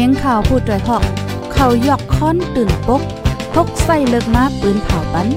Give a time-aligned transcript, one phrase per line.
[0.00, 1.04] เสียงข่าวพูดด้วยหอก
[1.52, 3.02] เขายอกค้อนตื่นปก
[3.54, 5.28] พกใส่เลิกมาปืนเผาปัน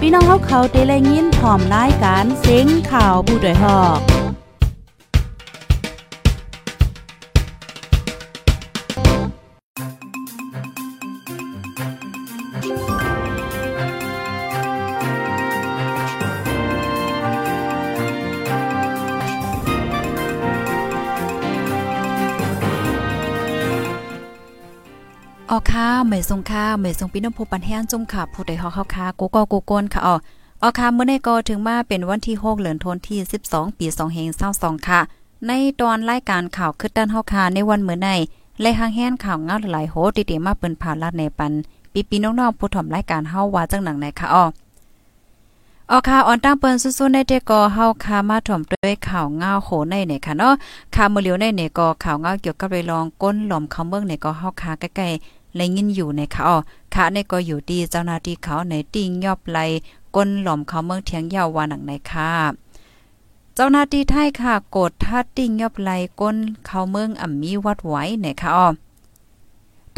[0.00, 4.19] พี่น้องเขาเขาเตะเลยินพร้อมรายการเสียงข่าวผู้ด้วยหอก
[25.52, 30.16] ออค่ะเหมยทรงค่ะเหมยทรงพี่น้องผู้ปันแห้งจุ่มค่ะผู้ใดฮอกเข้าค่ะกูก็กูโกนค่ะอ๋อ
[30.62, 35.00] ออค่ะเมื่อในก็ถึงมาเป็นวันที่6เดือนธันวาคม12 ปี2เฮง22ค่ะ
[35.46, 35.50] ใน
[35.80, 38.08] ตอนรายการข่าวคึดด้านเฮาค่ะในวันเมื่อใน
[38.60, 41.52] และหางแห้นข่าวเงาหลายโหติๆมาเปิ้นผ่านลาดในปัน
[41.92, 44.44] ปีปีน้องๆผู้ถ่อมรายการเฮาว่าจังหนังไหนค่ะอ๋อ
[45.90, 50.52] ออค่ะออนตั้งเปิ้นสู้ๆในเดก็เฮาค่ะมาถ่อมด้วยข่าวเงาโหในเนี่ยค่ะเนาะ
[50.94, 56.48] ข่าวมื้อเหลียวในเนี่ยก็ข่าวเงาเกี่ยวกับเรื่องลองก้นหล่อมเขาเมืองเนี่ยก็เฮาค่ะใกล้ๆ และยินอยู่ในเขา
[56.94, 59.58] ขาในก็อยู่ดีเจ้าหน้าที่เขาในติ่งยอบไล
[60.14, 62.32] ก้นหล่อมเขาเมืองเทียงยาววาหนังในค่ะ
[63.54, 65.90] เจ้าหน้าที่ไทยค่ะกดทัดติ่งยอบไล
[66.20, 68.68] ก้นเขาเมืองอ่ำมีวัดไว้ในค่ะอ๋อ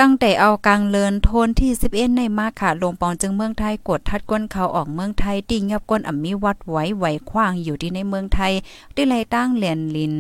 [0.01, 8.53] ตั้งแต่เอากลางเลินโทนที่11ในมาค่ะลงปองจึงเมืองไทยกดทัดก้นเขาออกเมืองไทยติ่งยอบก้นอ่ำมีวัดไว้ไหวขว้างอยู่ที่ในเมืองไทย
[8.95, 10.15] ได้ไลตั้งเหรียญลิน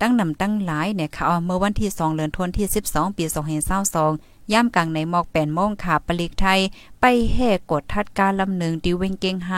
[0.00, 3.24] ตั้งนำตั้งหลายเนี่ยค่ะเมื่อวันที่2เดือนธันวาคมที่ 12 ปี
[3.86, 6.60] 2022 ย่ำกลางในหมอกแปนโมงขาปลิกไทย
[7.00, 9.50] ไปแห่กดทัดการลำหนึ่งดิเวงเกงไฮ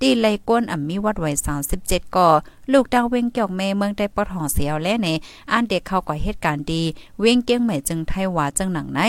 [0.00, 1.26] ตีไลก้นอ่ำมีวัดไหว
[1.70, 2.28] 37ก่อ
[2.72, 5.08] ลูกดาวเวงเกี่ยวแม่เมืองได้ปอดหองเสียวและใน
[5.50, 6.82] อ่านเด็กเข้าก่อเหตุการณ์ดี
[7.20, 9.02] เวงเกียงใหม่จึงไทยว่าจังหนังใน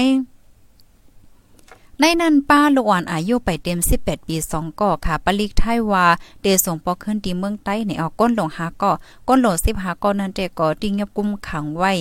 [1.99, 6.05] ในนั้นป้าลูกอ่อนอายุไปเต็ม 18 ปี2ก่อค่ะปลิกไทยว่า
[6.41, 8.91] เดส่งปอขึ้นที่เมืองใต้ในเอาก้นหลงหาก่อ
[9.27, 11.91] ก้นหลง15ก่อนั้นแต่ก่อติงยับกุมขังไว้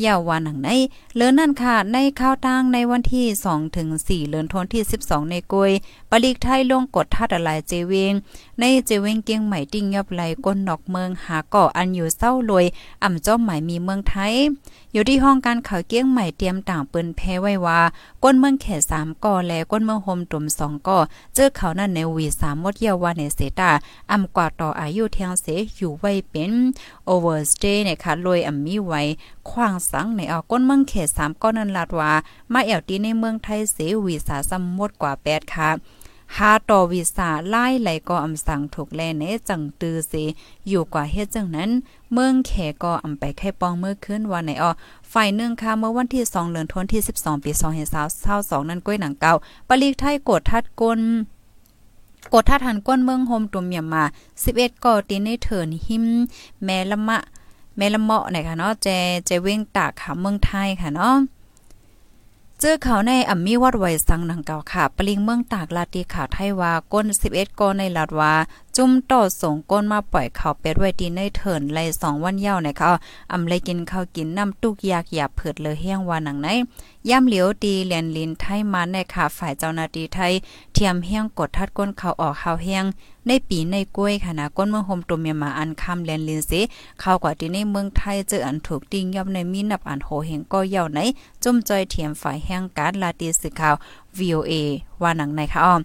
[0.00, 0.70] เยาววันหนังใน
[1.16, 5.70] เลือนนั่นค่ะ ในข้าวตั้งในวันที่2ถึง4เลือนธันที่ 12 ในกวย
[6.10, 8.12] ปลิกไทยลงกดทัดอะไรเจเวง
[8.60, 12.66] ในเจเวงเกียงใหม่ติ้งยับไหลก้นนอกเมืองหาเก่ออันอยู่เศร้ารวย
[13.02, 14.34] อ่ำจ้อมหมายมีเมืองไทย
[14.92, 17.80] อยู่ที่ห้องการข่าวเกียงใหม่เตรียมต่างปืนแพ้ไว้ว่า
[18.22, 20.98] ก้นเมืองแขสามก่อและก้นเมืองโฮมตุ่มสองก่อ
[21.34, 23.70] เจอเขานั่นในวีสามมดเยาวาในเสตา
[24.10, 26.52] อ่ำกว่าต่ออายุเทียงเสอยู่ไว้เป็น
[27.06, 29.02] โอเวอร์สเตย์เนี่ยค่ะรวยอ่ำมีไว้
[29.50, 32.12] ขวางสังในเอาก้นเมืองเขต3ก้อนนันลาดว่า
[32.52, 35.70] มาแอวตีในเมืองไทยเสวีสาสมมดกว่า8ค่ะ
[36.36, 40.12] หาต่อวีซ่าไล่ไหลก็อำสั่งถูกแลเนจังตือเส
[40.68, 41.70] อยู่กว่าเฮ็ดจังนั้น
[42.12, 42.52] เมืองแข
[42.82, 44.70] ก็อำไปแค่ปองเมื่อคืนวันไหนออ
[45.12, 47.50] ฝ่ายหนึ่งค่ะเมื่อวันที่ 2เดือนธันวาคมที่ 12 ปี
[48.10, 49.32] 2022นั้นก้อยหนังเก่า
[49.68, 51.00] ปลีกไทยกดทัดก้น
[52.32, 54.04] กดทัดหันก้นเมืองโฮมตุ่มเยามา
[54.44, 56.04] 11ก่อตีในเถินหิม
[56.64, 57.18] แม่ละมะ
[57.78, 58.88] แม่ละเมาะนะคะเนาะเจ
[59.26, 61.16] เจเว้งตากค่ะเมืองไทยค่ะเนาะ
[62.60, 68.32] เจอเขาในอ่ำมีวัดไวสังหนังเก่าค่ะ ปลิงเมืองตากลาตีข่าวไทยว่าก้น 11ก้อนในลาดว่า
[68.80, 72.90] จุ่มต่อส่งก้นมาปล่อยเขาเป็ดไว้ดีในเถินไลสองวันเย้าในะคะ
[73.32, 76.48] อำเลยกินข้าวกินน้ำตุกยากหยาเผิดเลยเฮียงวานังไหน
[77.08, 80.32] ย่ำเหลียวตีเลียนลินไทยมาในค่ะฝ่ายเจ้าหน้าที่ไทย
[80.72, 82.84] เทียมเฮียงกดทัดก้นเขาออกข้าวเฮียง
[83.26, 86.60] ในปีในกล้วยค่ะนะก้นเมืองโฮมตุมเมียมาอันคำเลียนลินสิ
[87.00, 90.98] เข้ากว่าที่ในเมืองไทยเจออันถูกติ้งย่อมในมีนับอันโหเฮงก็เย่าไหน
[91.42, 93.74] จุ่มจอยเทียมฝ่ายแห่งการลาตีสื่อข่าว
[94.18, 94.52] VOA
[95.02, 95.82] ว่าหนังในค่ะอ้อม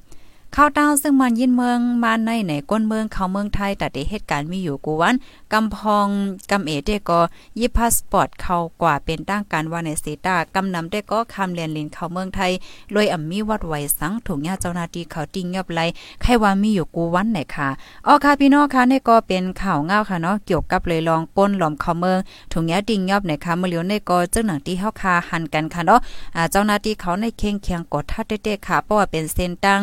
[0.57, 5.15] ข้าวต้าซึ่งมันยินเมืองมาในในก้นเมืองเขาเมืองไทยแต่เหตุการณ์มีอยู่กูวัน
[5.53, 6.07] กำพอง
[6.51, 7.19] กำเอเดก็
[7.59, 12.51] ยิพาสปอร์ตเข้ากว่าเป็นตั้งการว่าในเซตากำนำได้ก็คำเรียนลินเขาเมืองไทย
[12.93, 15.79] รวยอ่ำมีวัดไหวสังถุงยาเจ้านาทีเขาติงยับไหล
[16.21, 17.69] ใครว่ามีอยู่กูวันไหนค่ะ
[18.07, 22.19] อ๋อค่ะพี่น้องค่ะนี่ก็เป็นข่าวเงาค่ะเนาะเกี่ยวกับเลยลองก้นหลอมเขาเมือง
[22.53, 25.99] ถุงยาติงยับไหนค่ะเมื่อเลียวในก็เจ้าหนังที่เฮาคาหันกันค่ะเนาะ
[26.35, 29.81] อ่าเจ้านาทีเขาในเข่งเคียงกดทัดเด้ๆค่ะเพราะว่าเป็นเส้นตั้ง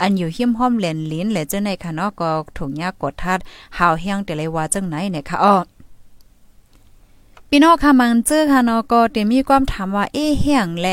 [0.00, 3.38] อันอยู่หิมห้อมเลนลิ้นและเจ้าในค่ะเนาะก็ถุงยากดทัด
[3.78, 5.56] หาวเฮียงแต่เลยว่าจังไหนเนี่ยค่ะอ้อ
[7.54, 10.88] พี่น้องค่ะมันเจอค่ะเนาะก็เต็มมีความถามว่าเอ๊เฮียงแล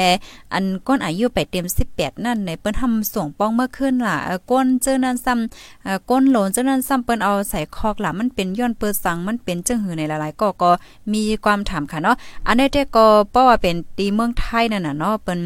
[0.54, 4.18] อันก้นอายุไปเต็ม 18 นั่นในเปิ้นทำส่งป้องเมื่อคืนล่ะ
[4.52, 10.72] ก้นเจอนั้นซ้ำก้นโหลนเจอนั้นซ้ำเปิ้นเอาใส่คอกล่ะมันเป็นย้อนเปิดสังมันเป็นจังหือในหลายๆก็ก็
[11.14, 12.16] มีความถามค่ะเนาะ
[12.48, 15.42] อันนี้แต่ก็เพราะว่าเป็นตีเมืองไทยนั่นน่ะเนาะเปิ้น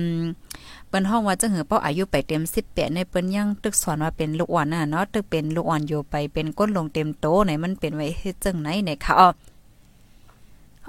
[0.96, 9.53] ปิ้นห้องว่าจะเหือเป้าอายุไปเต็ม18ในเปิ้นยังตึกสอนว่าเป็นลูกอ่อนน่ะเนาะตึกเป็นลูกอ่อนอยู่ไปเป็นก้นลงเต็มโตไหนมันเป็นไว้เฮ็ดจังไหนในี่ยค่ะ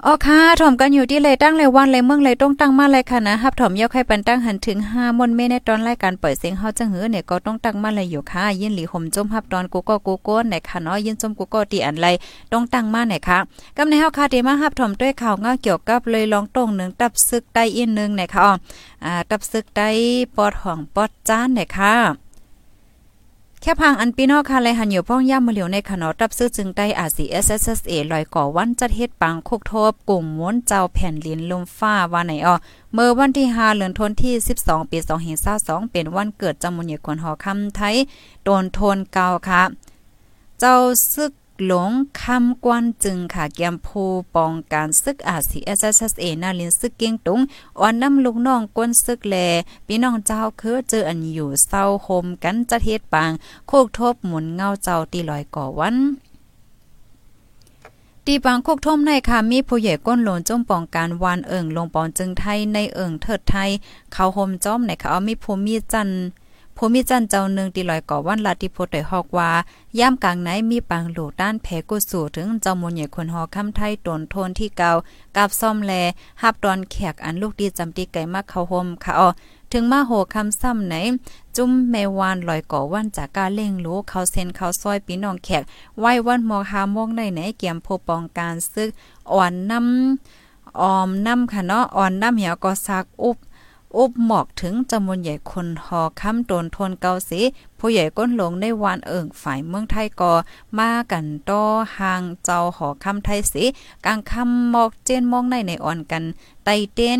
[0.03, 12.07] อ๋อค่ะถ่อมกันอยู่ที่เลยตั้งเลยวันเลยเมืองเลยต้องตั้งมาเลยค่ะนะฮับถ่อมยกให้ปันตั้งหันถึง5มนเมในตอนรายการเปิดเสียงเฮาจังหือเนี่ยก็ต้องตั้งมาเลยอยู่ค่ะยินหลีห่มจมฮับตอนกูก็กูโก้นไหนค่ะเนาะยินจมกูก็ตีอันไร
[12.51, 13.37] ต้องตั้งมาไหนค่ะ
[13.77, 18.53] กำในเฮาค่ะเดมาฮับถ่อมด้วยข่าวงาเกี่ยวกับเลยลองตรงหนึ่งตับซึกใต้อีกนึงไหนค่ะอ๋อ
[19.05, 19.87] อ่าตับซึกใต้
[20.35, 22.24] ปอดห้องปอดจ้านไหนค่ะ
[23.67, 32.55] แค่พังอันปีนอกค่ะเลยหันอยู่พ้องย่ามาเหลียวในขนอตับซื้อจึงได้อาซีเอสเอสเอลอยก่อวันจัดเฮ็ดปังคุกโทบกลุ่มม้วนเจ้าแผ่นลินลมฟ้าว่าไหนอ้อ
[32.93, 34.97] เมื่อวันที่5เดือนธันวาคมที่ 12 ปี
[35.45, 37.95] 2522เป็นวันเกิดจำมุนเหยคนหอคำไทย
[38.43, 39.61] โดนโทนเก่าค่ะ
[40.59, 40.75] เจ้า
[41.13, 41.31] ซึก
[41.63, 41.91] หลง
[42.21, 47.39] คำกวนจึงค่ะเกียมผู้ปองการซึกอาซีเอสเอสเอนาลินซึกเกียงตุง
[47.79, 49.35] อ่อนน้ำลูกน้องกวนซึกแล
[49.87, 53.31] พี่น้องเจ้าคือเจออันอยู่เศร้าโฮมกันจะเทศปาง
[53.67, 55.97] โคกทบหมุนเงาเจ้าตีลอยก่อวัน
[58.25, 63.69] ตีปังโคกท่มในค่ะมีผู้ใหญ่ก้นหลนจมปองการวานเอิงลงปอนจึงไทยในเอิงเถิดไทย
[64.13, 66.23] เขาห่มจ้อมในค่ะเอามีภูมิจันทร์
[66.77, 69.49] ภูมิจันเจ้าหนึ่งตีลอยก่อวันลาติโพได้ฮอกว่า
[69.99, 74.91] ย่ามกลางไหนมีปังหลูด้านแผกุสู่ถึงเจ้ามนใหญ่คนฮอคำไทยตนโทนที่เก่า
[75.35, 75.93] กับซ่อมแล
[76.41, 79.29] ฮับดอนแขกอันลูกดีจำตีไก่มากเขาห่มค่ะอ๋อ
[79.71, 80.95] ถึงมาโหคำซ้ำไหน
[81.55, 85.63] จุ้มแมวานลอยก่อวันจากกาเล่งรู้เขาเซนเขาซอยปีน้องแขก
[85.99, 88.89] ไหว้วันมอหามงในไหนเกี่ยมโพปองการซึก
[89.31, 93.37] อ่อนน้ำออมน้ำค่ะเนาะอ่อนน้ำเหี่ยวก็ซักอุบ
[93.97, 97.41] อุบหมอกถึงจำนวนใหญ่คนหอค้ำโดนทนเกาสี
[97.79, 100.33] ผู้ใหญ่ก้นหลงในวานเอิงฝ่ายเมืองไทยกอ
[100.77, 101.61] มากันต่อ
[101.97, 103.63] หางเจ้าหอคำไทยสี
[104.05, 106.23] กลางคำหมอกเจนมองในในอ่อนกัน
[106.65, 107.19] ไตเต้น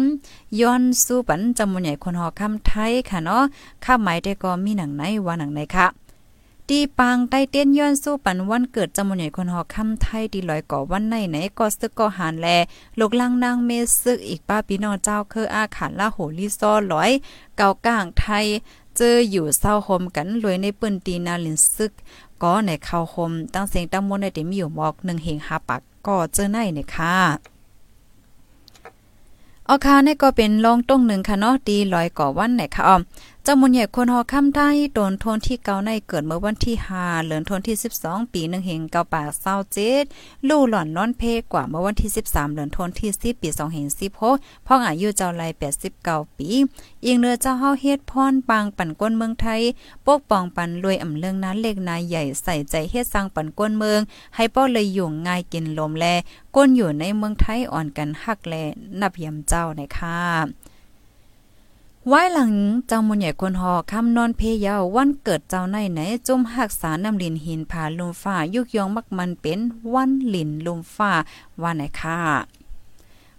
[0.60, 3.44] ย้อนสู้ปันจำนวนใหญ่คนหอคำไทยค่ะเนาะ
[3.84, 5.88] ข้าหมายได้ก็มีหนังไหนว่าหนังไหนค่ะ
[6.70, 12.48] ตีปังใต้เต้นย้อนสู้ปันวันเกิดจำนวนใหญ่คนหอคำไทยดีลอยก่อวันไหนไหนก็ซึกก็หานแล
[13.00, 13.72] ลกลังนางเม
[14.02, 17.12] ซึกอีกป้าพี่น้องเจ้าคืออาขานละโหลิซอร้อย
[17.58, 18.46] เก่ากลางไทย
[18.96, 21.92] เจออยู่เศร้าโฮมกันรวยในปืนตีนาลินซึก
[22.42, 27.16] ก็ในเข้าโฮมตั้งเสียงตั้งมนในเต็มอยู่หมอกหนึ่งเหงหาปักก็เจอในเนี่ยค่ะ
[29.70, 33.02] ออคาเนี่ยก็เป็นลองต้งหนึ่งค่ะเนาะดีลอยก่อวันไหนค่ะออม
[33.48, 40.04] จำมุนใหญ่คนหอคำได้โดนทนที่เกาในเกิดเมื่อวันที่5เดือนธันที่ 12 ปี1เฮงเกาป่าเศร้าเจ็ด
[40.48, 43.88] ลู่หล่อนนอนเพกว่าเมื่อวันที่ 13เดือนธันที่10ปี2เฮง
[44.28, 45.44] 16พ่องอายุเจ้าไล
[45.92, 46.50] 89 ปี
[47.06, 49.62] อีกเนื้อเจ้าเฮาเฮ็ดพรปางปั่นก้นเมืองไทย
[50.06, 54.02] ปกป้องปันรวยอ่ำเลืองนั้นเล็กนายใหญ่ใส่ใจเฮ็ดสร้างปั่นก้นเมือง
[54.36, 56.06] ให้ป้อเลยอยู่ง่ายกินลมแล
[56.56, 58.54] ก้นอยู่ในเมืองไทยอ่อนกันฮักแล
[59.02, 60.20] นับยำเจ้านะคะ
[62.10, 62.52] ไว้หลัง
[62.88, 69.60] เจ้ามนใหญ่คนหอคำนอนเพยาววันเกิดเจ้าในไหนจุ่มหักษาน้ำลินหินผาลุมฟ้ายุกยองมักมันเป็น
[69.94, 71.12] วันลินลุมฟ้า
[71.62, 72.20] ว่าไหนค่ะ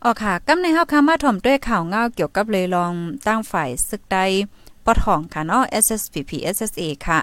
[0.02, 2.92] อ๋อค่ะกำในเฮาค่ะมาถ่อมด้วยข่าวเงาเกี่ยวกับเลยลอง
[3.26, 4.18] ตั้งฝ่ายศึกใด
[4.84, 7.18] ปอทองค่ะเนาะ SSPP SSA ค่ะ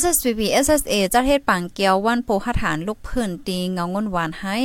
[0.00, 4.56] SSPP SSA จะเฮ็ดปังเกียววันโปหัฐานลูกพื้นตีเงางนหวานให้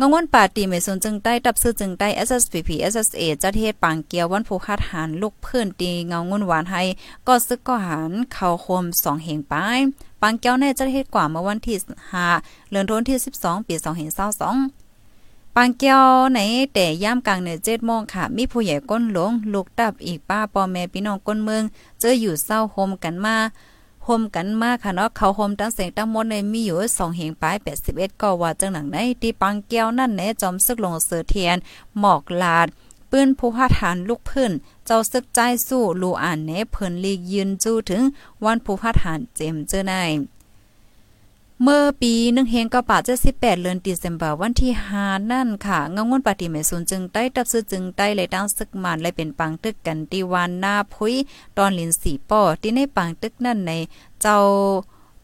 [0.00, 6.82] งงวนป่าตีไม่สนจึงได้ตับซื้อจึงได้ SSPP SSA จัดเฮ็ดปางเกียววันผู้คาดหารลูกเพื่อนตีเงางวนหวานให้
[7.26, 9.78] ก็ซึกก็หันเข้าคม2เหงปาย
[10.22, 11.76] ปางเกียวในจัดเฮ็ดกว่าเมื่อวันที่
[12.24, 13.74] 5เดือนธันวาคมที่ 12 ปี
[14.84, 16.02] 2022ปางเกียว
[16.34, 16.40] ใน
[16.74, 21.62] แต่ย่ามกลางในเจ็ดโมงค่ะ มีผู้ใหญ่ก้นหลวงลูกตับอีกป้าปอแม่พี่น้องก้นเมือง
[22.00, 23.36] เจออยู่เศร้าโฮมกันมา
[24.08, 27.56] ห่มกันมากค่ะเนาะเขาโฮมตั้งเสียงตั้งมดในมีอยู่2เหงปลาย
[27.88, 31.56] 81ก็ว่าจังหนังในตีปังแก้วนั่นแหนจอมซึกลงเสือเทียน
[31.98, 32.68] หมอกลาด
[33.10, 34.52] ปืนผู้หาฐานลูกพื้น
[34.86, 35.38] เจ้าซึกใจ
[35.68, 38.02] สู้ลูอ่านเนเพิ่นลีกยืนจู้ถึง
[38.44, 39.94] วันผู้หาฐานเจมเจอใน
[41.62, 51.14] เมื่อปีนึงเฮงก็ป่าจะ18เดือนตุลาคมวันที่5นั่นค่ะเงางวนปฏิเมสุนจึงใต้ตับซื้อจึงใต้เลยตั้งศึกมันเลยเป็นปังตึกกันตีวันหน้าพุย
[51.56, 53.72] ตอนลินสีป้อที่ในปังตึกนั่นใน
[54.20, 54.38] เจ้า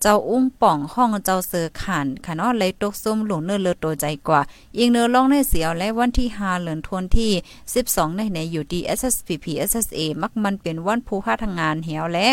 [0.03, 4.41] เจ้าอุ้งป่องห้องเจ้าเสือขันค่ะเนาะเลยตกซุ่มหลงเนื้อเลือตัวใจกว่า
[4.79, 7.31] ยิงเนื้อลองในเสียวและวันที่5เหลือนทวนที่
[7.75, 12.29] 12 ในในอยู่ดี SSPP SSA มักมันเป็นวันผู้ค่าทางงานเหี่ยวและ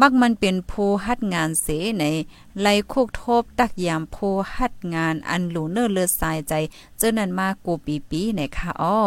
[0.00, 1.66] มักมันเป็นผู้ฮัดงานเส
[2.00, 2.04] ใน
[2.60, 6.52] ไลโคกโทบตักยามผู้ฮัดงานอันหลูเนอร์เลือดสายใจ
[6.98, 8.98] เจ้านั้นมากูปีปีในค่ะอ้อ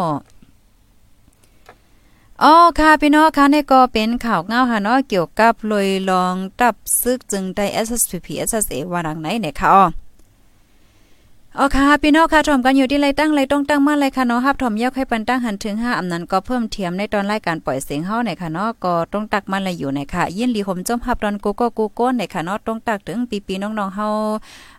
[2.42, 9.84] อ๋อค่ะพี่น้องค่ะนี่ก็เป็นข่าวเงาค่ะเนาะเกี่ยวกับลอยลองตับซึกจึงได้ SSPP SSA ว่าดังไหนเนี่ยค่ะอ๋อ
[11.58, 24.06] อ๋อค่ะพี่น้องค่ะถ่อมกันอยู่ที่ไรตั้งไรต้องตั้งมาเลยค่ะเนาะฮับถ่อมเยาให้ปันตั้งหันถึง5อำนั้นก็เพิ่มเทียมในตอนรายการปล่อยเสียงเฮาในค่ะเนาะก็ต้องตักมาเลยอยู่ในค่ะ ยินดีผมจมฮับตอนกูก็กูก้นในค่ะเนาะต้องตักถึงปีๆน้องๆเฮา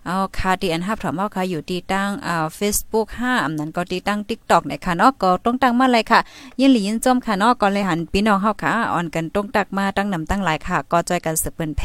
[0.06, 6.20] เอาค่ะที่อันฮับถ่อมเฮาค่ะอยู่ที่ตั้งอ่า Facebook 5อำนั้นก็ที่ตั้ง TikTok ในค่ะเนาะก็ต้องตั้งมาเลยค่ะ
[6.60, 11.82] ยินหลียินจมค่ะเนาะก็เลยหันพี่น้องเฮาค่ะอ่อนกันต้องตักมาตั้งนำตั้งหลายค่ะ ก็จอยกันสืบเปิ้นแพ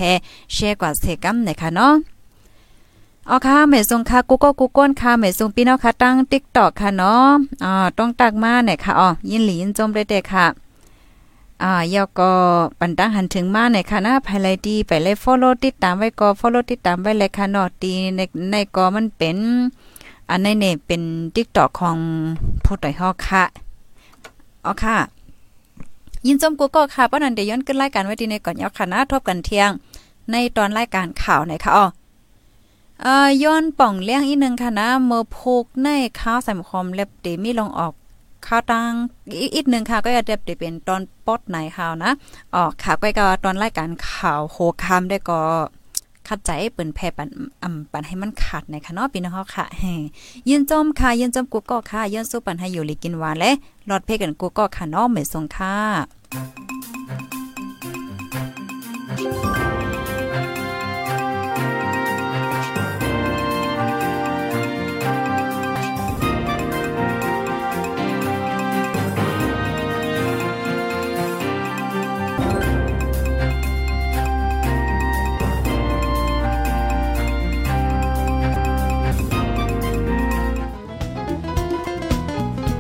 [0.53, 2.16] แชร์กว่าเสกัมในค่ะเนาะ
[3.31, 7.29] อ๋อค่ะเมซงค่ะกูก็กูก้นค่ะเมซงพี่น้องค่ะตั้ง TikTok ค่ะเนาะ
[7.65, 10.47] อ่าต้องตักมาเนี่ยค่ะอ๋อยินหลียินจมเลยเด้ค่ะ
[11.63, 12.31] อ่ายอก็
[12.79, 19.37] ปันตั้งหันถึงมาในค่ะนะภายไลดีไปเลย follow ติดตามไว้ก็ follow ติดตามไว้เลยค่ะเนาะตีในในก็มันเป็น
[20.31, 21.03] อันในเนี่ยเป็น
[21.35, 21.99] TikTok ของ
[22.65, 23.45] ผู้ต่อยฮอกค่ะ
[24.65, 24.97] อ๋อค่ะ
[26.27, 29.71] ยินจมกูก็ค่ะป้อนันเดี๋ยวย้อนขึ้นรายการไว้ดีในก่อนยอค่ะนะทบกันเที่ยง
[30.31, 31.87] ในตอนรายการข่าวไหนค่ะอ๋อ
[33.05, 35.89] อ่อย้อนป่องเลี้ยงอีกนึงค่ะนะเมื่อพกใน
[36.21, 37.93] ข้าวใส่คอมเล็บเดมีลงออก
[38.47, 38.93] ข้าวตัง
[39.41, 42.11] อีกอีกนึงค่ะ ก็จะเด็บเดเป็นตอนปอดไหนข่าวนะ
[42.57, 45.41] ออกค่ะก็ก็ตอนรายการข่าวโคคามได้ก็
[46.29, 47.29] ขัดใจเปิ้นแพ่ปัน
[47.63, 49.65] อำปันให้มันขาดในค่ะเนาะพี่น้องเฮาค่ะ
[50.49, 53.51] ยินจมค่ะยินจมกูก็ค่ะยินสู้ปันให้อยู่ลีกินหวานและ
[53.89, 59.66] รอดเพกันกูก็ค่ะเนาะเหมือนทรงค่ะ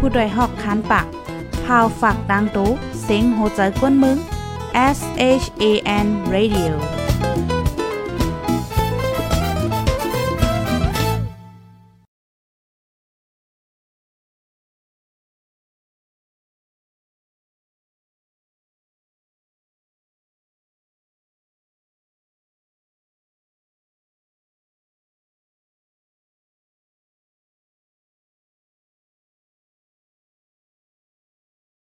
[0.08, 1.06] ผู้ดยหอกคันปาก
[1.64, 2.70] พาวฝากดังตู้
[3.02, 4.18] เซ็งโหใจกวนมึง
[4.96, 4.98] S
[5.42, 5.64] H A
[6.04, 6.72] N Radio